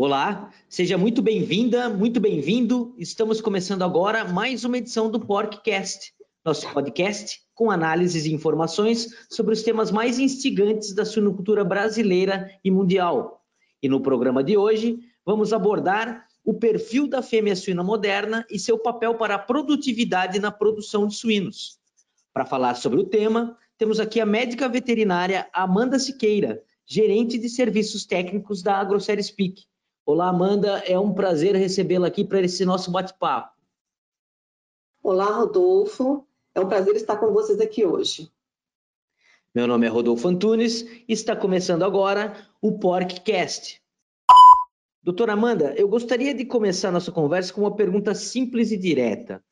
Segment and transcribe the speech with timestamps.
[0.00, 2.94] Olá, seja muito bem-vinda, muito bem-vindo.
[2.96, 6.14] Estamos começando agora mais uma edição do Porkcast,
[6.44, 12.70] nosso podcast com análises e informações sobre os temas mais instigantes da suinocultura brasileira e
[12.70, 13.44] mundial.
[13.82, 18.78] E no programa de hoje, vamos abordar o perfil da fêmea suína moderna e seu
[18.78, 21.76] papel para a produtividade na produção de suínos.
[22.32, 28.06] Para falar sobre o tema, temos aqui a médica veterinária Amanda Siqueira, gerente de serviços
[28.06, 29.67] técnicos da AgroSérie Speak.
[30.10, 33.54] Olá, Amanda, é um prazer recebê-la aqui para esse nosso bate-papo.
[35.02, 38.32] Olá, Rodolfo, é um prazer estar com vocês aqui hoje.
[39.54, 43.82] Meu nome é Rodolfo Antunes e está começando agora o Porkcast.
[45.02, 49.44] Doutora Amanda, eu gostaria de começar nossa conversa com uma pergunta simples e direta.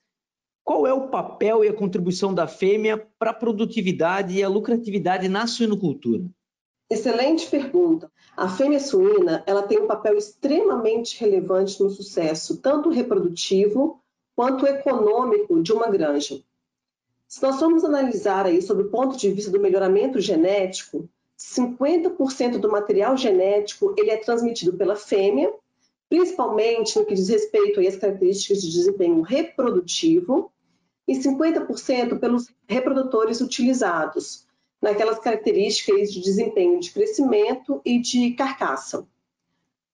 [0.65, 5.29] Qual é o papel e a contribuição da fêmea para a produtividade e a lucratividade
[5.29, 6.25] na suinocultura?
[6.89, 8.11] Excelente pergunta.
[8.37, 13.99] A fêmea suína ela tem um papel extremamente relevante no sucesso, tanto reprodutivo
[14.35, 16.43] quanto econômico de uma granja.
[17.27, 22.71] Se nós formos analisar aí sobre o ponto de vista do melhoramento genético, 50% do
[22.71, 25.53] material genético ele é transmitido pela fêmea,
[26.07, 30.53] principalmente no que diz respeito às características de desempenho reprodutivo,
[31.09, 34.46] e 50% pelos reprodutores utilizados,
[34.81, 39.07] naquelas características de desempenho de crescimento e de carcaça.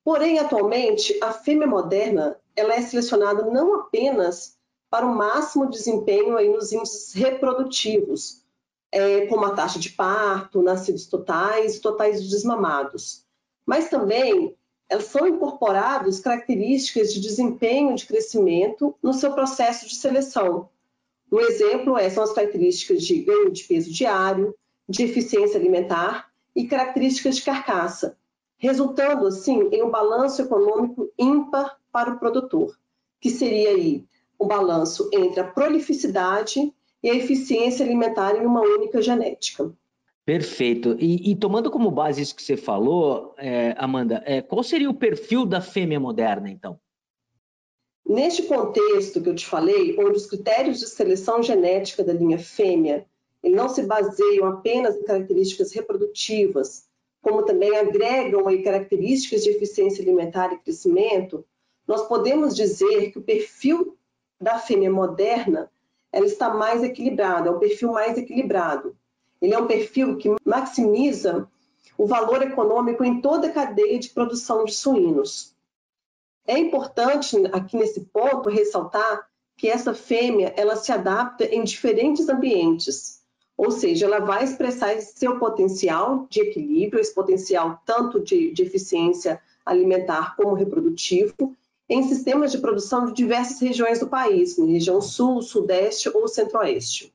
[0.04, 4.56] Porém, atualmente, a fêmea moderna ela é selecionada não apenas
[4.90, 8.42] para o máximo desempenho aí nos índices reprodutivos,
[8.90, 13.24] é, como a taxa de parto, nascidos totais e totais de desmamados,
[13.64, 14.54] mas também
[14.88, 20.68] elas são incorporadas características de desempenho de crescimento no seu processo de seleção.
[21.30, 24.54] Um exemplo é, são as características de ganho de peso diário,
[24.92, 28.18] de eficiência alimentar e características de carcaça,
[28.58, 32.78] resultando assim em um balanço econômico ímpar para o produtor,
[33.18, 34.04] que seria aí
[34.38, 36.70] o um balanço entre a prolificidade
[37.02, 39.72] e a eficiência alimentar em uma única genética.
[40.26, 40.94] Perfeito.
[41.00, 44.94] E, e tomando como base isso que você falou, é, Amanda, é, qual seria o
[44.94, 46.78] perfil da fêmea moderna, então?
[48.06, 53.06] Neste contexto que eu te falei, onde os critérios de seleção genética da linha fêmea
[53.50, 56.86] não se baseiam apenas em características reprodutivas,
[57.20, 61.44] como também agregam aí características de eficiência alimentar e crescimento,
[61.86, 63.96] nós podemos dizer que o perfil
[64.40, 65.70] da fêmea moderna
[66.12, 68.96] ela está mais equilibrado, é um perfil mais equilibrado.
[69.40, 71.48] Ele é um perfil que maximiza
[71.96, 75.56] o valor econômico em toda a cadeia de produção de suínos.
[76.46, 83.21] É importante aqui nesse ponto ressaltar que essa fêmea ela se adapta em diferentes ambientes,
[83.56, 88.62] ou seja, ela vai expressar esse seu potencial de equilíbrio, esse potencial tanto de, de
[88.62, 91.56] eficiência alimentar como reprodutivo,
[91.88, 97.12] em sistemas de produção de diversas regiões do país, na região sul, sudeste ou centro-oeste.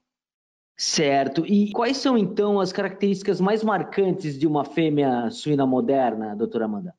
[0.77, 1.43] Certo.
[1.45, 6.93] E quais são, então, as características mais marcantes de uma fêmea suína moderna, doutora Amanda?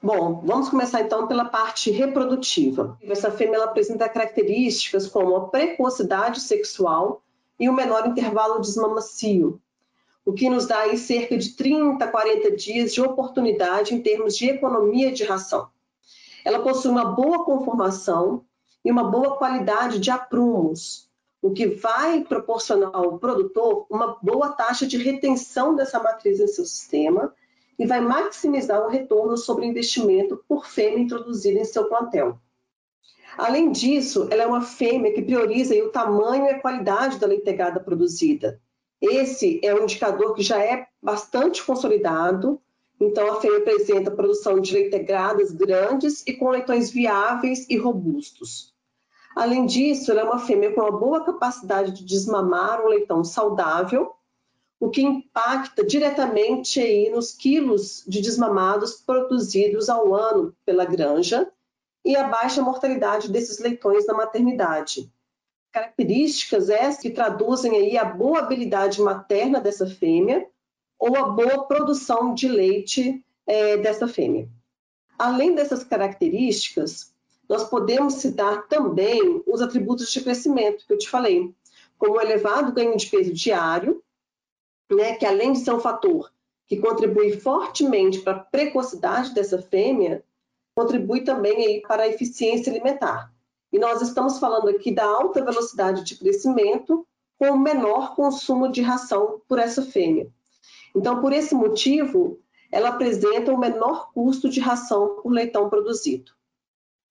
[0.00, 2.96] Bom, vamos começar então pela parte reprodutiva.
[3.02, 7.22] Essa fêmea apresenta características como a precocidade sexual,
[7.58, 9.60] e o menor intervalo de desmamacio,
[10.24, 14.48] o que nos dá aí cerca de 30, 40 dias de oportunidade em termos de
[14.48, 15.68] economia de ração.
[16.44, 18.44] Ela possui uma boa conformação
[18.84, 21.08] e uma boa qualidade de aprumos,
[21.40, 26.64] o que vai proporcionar ao produtor uma boa taxa de retenção dessa matriz em seu
[26.64, 27.32] sistema
[27.78, 32.38] e vai maximizar o retorno sobre investimento por fêmea introduzida em seu plantel.
[33.36, 37.80] Além disso, ela é uma fêmea que prioriza o tamanho e a qualidade da leitegada
[37.80, 38.60] produzida.
[39.00, 42.60] Esse é um indicador que já é bastante consolidado,
[42.98, 48.74] então a fêmea apresenta produção de leitegadas grandes e com leitões viáveis e robustos.
[49.36, 54.12] Além disso, ela é uma fêmea com uma boa capacidade de desmamar um leitão saudável,
[54.80, 61.50] o que impacta diretamente aí nos quilos de desmamados produzidos ao ano pela granja,
[62.06, 65.12] e a baixa mortalidade desses leitões na maternidade.
[65.72, 70.46] Características essas que traduzem aí a boa habilidade materna dessa fêmea
[70.96, 74.48] ou a boa produção de leite é, dessa fêmea.
[75.18, 77.12] Além dessas características,
[77.48, 81.52] nós podemos citar também os atributos de crescimento que eu te falei,
[81.98, 84.00] como o elevado ganho de peso diário,
[84.88, 86.32] né, que além de ser um fator
[86.68, 90.24] que contribui fortemente para a precocidade dessa fêmea,
[90.76, 93.32] contribui também aí para a eficiência alimentar.
[93.72, 97.06] E nós estamos falando aqui da alta velocidade de crescimento
[97.38, 100.28] com menor consumo de ração por essa fêmea.
[100.94, 102.38] Então, por esse motivo,
[102.70, 106.32] ela apresenta o menor custo de ração por leitão produzido.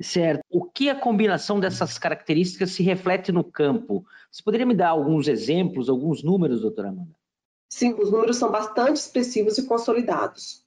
[0.02, 0.42] Certo.
[0.50, 4.06] O que a combinação dessas características se reflete no campo?
[4.30, 7.16] Você poderia me dar alguns exemplos, alguns números, doutora Amanda?
[7.70, 10.65] Sim, os números são bastante expressivos e consolidados.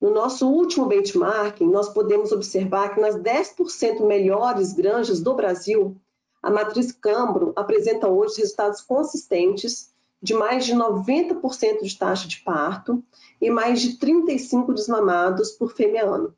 [0.00, 5.94] No nosso último benchmarking, nós podemos observar que nas 10% melhores granjas do Brasil,
[6.42, 9.92] a matriz Cambro apresenta hoje resultados consistentes
[10.22, 13.02] de mais de 90% de taxa de parto
[13.38, 16.34] e mais de 35 desmamados por fêmea ano.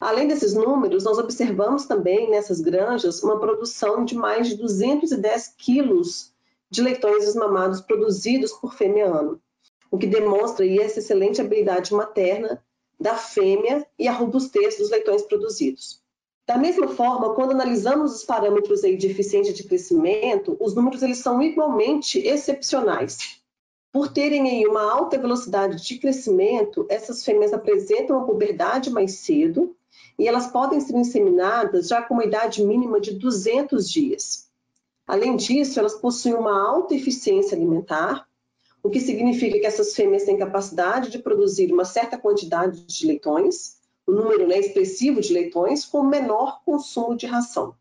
[0.00, 6.32] Além desses números, nós observamos também nessas granjas uma produção de mais de 210 quilos
[6.68, 9.40] de leitões desmamados produzidos por fêmea ano,
[9.90, 12.62] o que demonstra essa excelente habilidade materna
[12.98, 16.00] da fêmea e a robustez dos leitões produzidos.
[16.46, 21.18] Da mesma forma, quando analisamos os parâmetros aí de eficiência de crescimento, os números eles
[21.18, 23.38] são igualmente excepcionais.
[23.92, 29.74] Por terem aí uma alta velocidade de crescimento, essas fêmeas apresentam a puberdade mais cedo
[30.18, 34.48] e elas podem ser inseminadas já com uma idade mínima de 200 dias.
[35.06, 38.27] Além disso, elas possuem uma alta eficiência alimentar,
[38.82, 43.78] o que significa que essas fêmeas têm capacidade de produzir uma certa quantidade de leitões,
[44.06, 47.74] um número né, expressivo de leitões, com menor consumo de ração.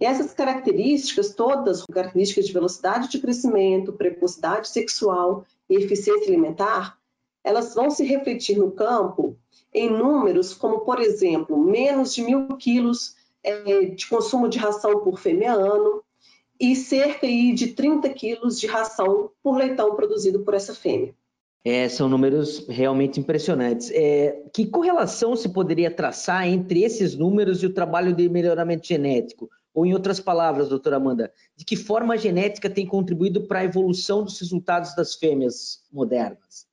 [0.00, 6.98] E essas características, todas características de velocidade de crescimento, precocidade sexual e eficiência alimentar,
[7.42, 9.36] elas vão se refletir no campo
[9.72, 15.18] em números como, por exemplo, menos de mil quilos é, de consumo de ração por
[15.18, 16.02] fêmea ano
[16.60, 21.14] e cerca de 30 quilos de ração por leitão produzido por essa fêmea.
[21.64, 23.90] É, são números realmente impressionantes.
[23.92, 29.50] É, que correlação se poderia traçar entre esses números e o trabalho de melhoramento genético?
[29.74, 33.64] Ou, em outras palavras, doutora Amanda, de que forma a genética tem contribuído para a
[33.64, 36.66] evolução dos resultados das fêmeas modernas?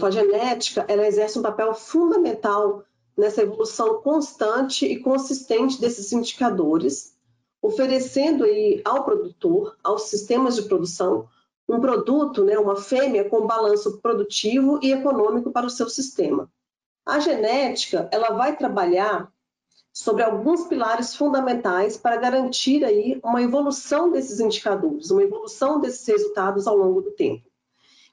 [0.00, 2.84] A genética ela exerce um papel fundamental
[3.16, 7.13] nessa evolução constante e consistente desses indicadores,
[7.64, 11.26] oferecendo aí ao produtor, aos sistemas de produção,
[11.66, 16.46] um produto, né, uma fêmea com balanço produtivo e econômico para o seu sistema.
[17.06, 19.32] A genética ela vai trabalhar
[19.94, 26.66] sobre alguns pilares fundamentais para garantir aí uma evolução desses indicadores, uma evolução desses resultados
[26.66, 27.48] ao longo do tempo.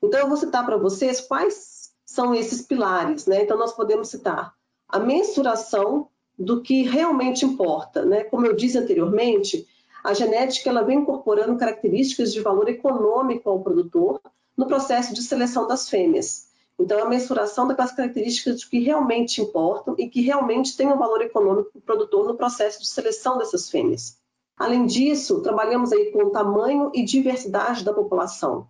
[0.02, 3.26] Então, eu vou citar para vocês quais são esses pilares.
[3.26, 3.44] Né?
[3.44, 4.56] Então, nós podemos citar
[4.88, 6.08] a mensuração
[6.38, 8.06] do que realmente importa.
[8.06, 8.24] Né?
[8.24, 9.68] Como eu disse anteriormente,
[10.04, 14.20] a genética ela vem incorporando características de valor econômico ao produtor
[14.58, 16.50] no processo de seleção das fêmeas.
[16.80, 21.70] Então, a mensuração daquelas características que realmente importam e que realmente têm um valor econômico
[21.72, 24.18] para o produtor no processo de seleção dessas fêmeas.
[24.58, 28.68] Além disso, trabalhamos aí com o tamanho e diversidade da população.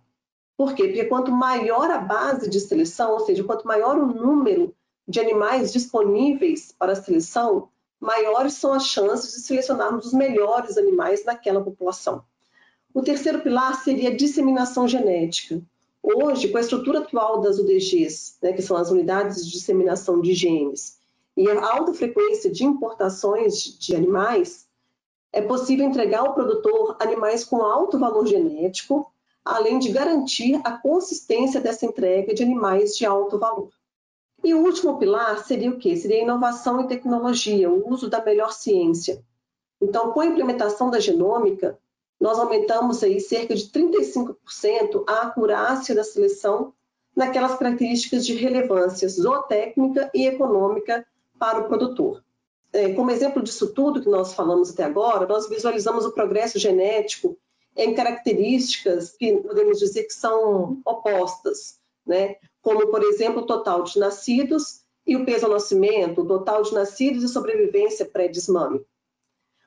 [0.56, 0.84] Por quê?
[0.84, 4.74] Porque quanto maior a base de seleção, ou seja, quanto maior o número
[5.06, 7.68] de animais disponíveis para seleção,
[8.00, 12.22] maiores são as chances de selecionarmos os melhores animais naquela população.
[12.94, 15.60] O terceiro pilar seria a disseminação genética.
[16.02, 20.34] Hoje, com a estrutura atual das UDGs, né, que são as unidades de disseminação de
[20.34, 20.98] genes,
[21.36, 24.66] e a alta frequência de importações de animais,
[25.32, 29.10] é possível entregar ao produtor animais com alto valor genético,
[29.44, 33.70] além de garantir a consistência dessa entrega de animais de alto valor.
[34.44, 35.96] E o último pilar seria o quê?
[35.96, 39.22] Seria a inovação e tecnologia, o uso da melhor ciência.
[39.80, 41.78] Então, com a implementação da genômica,
[42.20, 46.72] nós aumentamos aí cerca de 35% a acurácia da seleção
[47.14, 51.06] naquelas características de relevância zootécnica e econômica
[51.38, 52.22] para o produtor.
[52.72, 57.36] É, como exemplo disso tudo que nós falamos até agora, nós visualizamos o progresso genético
[57.76, 62.36] em características que podemos dizer que são opostas, né?
[62.62, 66.72] Como, por exemplo, o total de nascidos e o peso ao nascimento, o total de
[66.72, 68.80] nascidos e sobrevivência pré-desmame.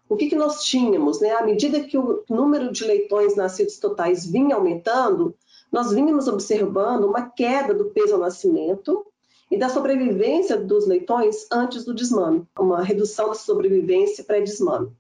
[0.08, 1.20] O que, que nós tínhamos?
[1.20, 1.32] Né?
[1.32, 5.36] À medida que o número de leitões nascidos totais vinha aumentando,
[5.72, 9.06] nós vínhamos observando uma queda do peso ao nascimento
[9.52, 14.92] e da sobrevivência dos leitões antes do desmame, uma redução da sobrevivência pré-desmame.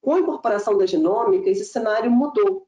[0.00, 2.66] Com a incorporação da genômica, esse cenário mudou.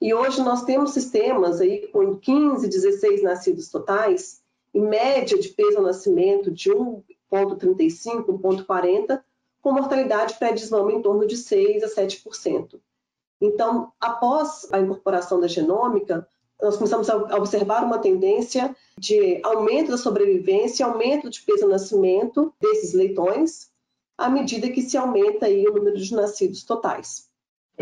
[0.00, 4.40] E hoje nós temos sistemas aí com 15, 16 nascidos totais,
[4.72, 9.22] em média de peso ao nascimento de 1,35, 1,40,
[9.60, 12.80] com mortalidade pré-desmame em torno de 6 a 7%.
[13.40, 16.26] Então, após a incorporação da genômica,
[16.62, 22.54] nós começamos a observar uma tendência de aumento da sobrevivência, aumento de peso ao nascimento
[22.60, 23.70] desses leitões,
[24.16, 27.29] à medida que se aumenta aí o número de nascidos totais.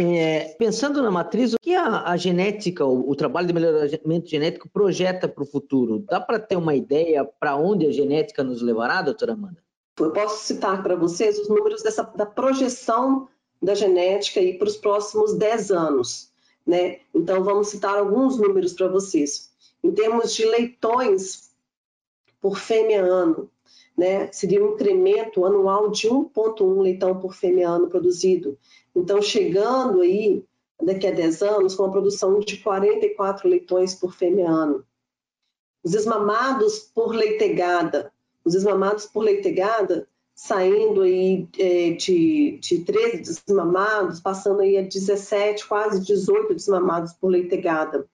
[0.00, 4.68] É, pensando na matriz, o que a, a genética, o, o, trabalho de melhoramento genético
[4.68, 6.04] projeta para o futuro?
[6.08, 9.58] Dá para ter uma ideia para onde a genética nos levará, doutora Amanda?
[9.98, 13.28] Eu posso citar para vocês os números dessa, da projeção
[13.60, 16.30] da genética para os próximos 10 anos.
[16.64, 17.00] Né?
[17.12, 19.50] Então, vamos citar alguns números para vocês.
[19.82, 21.50] Em termos de leitões
[22.40, 23.50] por fêmea ano,
[23.98, 28.56] né, seria um incremento anual de 1,1 leitão por fêmea ano produzido.
[28.94, 30.44] Então, chegando aí,
[30.80, 34.84] daqui a 10 anos, com uma produção de 44 leitões por fêmea ano.
[35.82, 38.12] Os desmamados por leitegada,
[38.44, 45.66] os desmamados por leitegada saindo aí é, de, de 13 desmamados, passando aí a 17,
[45.66, 48.08] quase 18 desmamados por leitegada.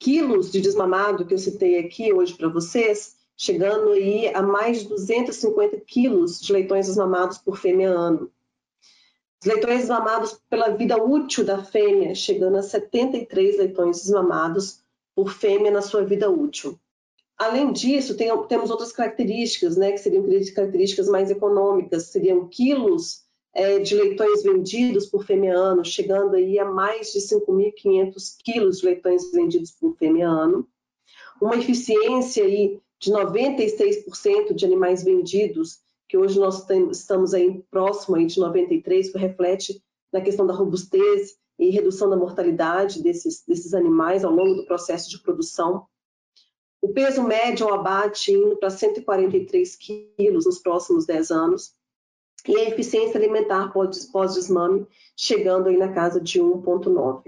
[0.00, 4.88] Quilos de desmamado que eu citei aqui hoje para vocês, chegando aí a mais de
[4.88, 8.30] 250 quilos de leitões desmamados por fêmea ano.
[9.40, 14.82] Os leitões desmamados pela vida útil da fêmea, chegando a 73 leitões desmamados
[15.14, 16.78] por fêmea na sua vida útil.
[17.38, 20.22] Além disso, tem, temos outras características, né, que seriam
[20.54, 26.66] características mais econômicas, seriam quilos é, de leitões vendidos por fêmea ano, chegando aí a
[26.66, 30.68] mais de 5.500 quilos de leitões vendidos por fêmea ano.
[31.40, 38.26] Uma eficiência aí de 96% de animais vendidos que hoje nós estamos aí próximo aí
[38.26, 44.24] de 93, que reflete na questão da robustez e redução da mortalidade desses, desses animais
[44.24, 45.86] ao longo do processo de produção.
[46.82, 51.74] O peso médio ao abate indo para 143 quilos nos próximos 10 anos.
[52.48, 57.22] E a eficiência alimentar pós-desmame chegando aí na casa de 1,9.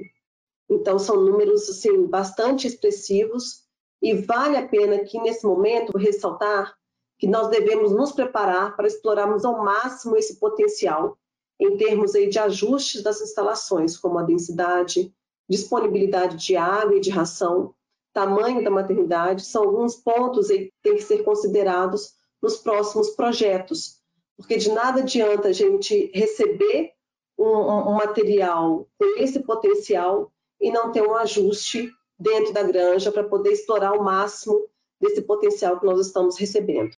[0.70, 3.62] Então, são números assim, bastante expressivos
[4.02, 6.74] e vale a pena aqui, nesse momento, ressaltar
[7.18, 11.16] que nós devemos nos preparar para explorarmos ao máximo esse potencial
[11.60, 15.14] em termos aí de ajustes das instalações, como a densidade,
[15.48, 17.72] disponibilidade de água e de ração,
[18.12, 24.00] tamanho da maternidade, são alguns pontos aí que têm que ser considerados nos próximos projetos,
[24.36, 26.90] porque de nada adianta a gente receber
[27.38, 33.24] um, um material com esse potencial e não ter um ajuste dentro da granja para
[33.24, 34.68] poder explorar ao máximo
[35.00, 36.92] desse potencial que nós estamos recebendo.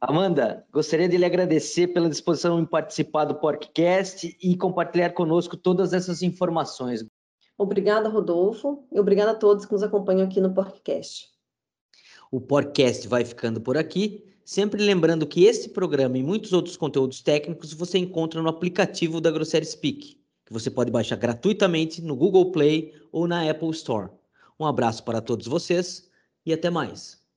[0.00, 5.92] Amanda, gostaria de lhe agradecer pela disposição em participar do podcast e compartilhar conosco todas
[5.92, 7.04] essas informações.
[7.58, 11.28] Obrigada, Rodolfo, e obrigada a todos que nos acompanham aqui no podcast.
[12.30, 17.20] O podcast vai ficando por aqui, sempre lembrando que este programa e muitos outros conteúdos
[17.20, 22.52] técnicos você encontra no aplicativo da Grossery Speak, que você pode baixar gratuitamente no Google
[22.52, 24.10] Play ou na Apple Store.
[24.58, 26.10] Um abraço para todos vocês
[26.44, 27.27] e até mais.